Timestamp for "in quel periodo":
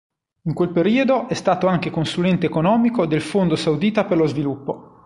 0.45-1.27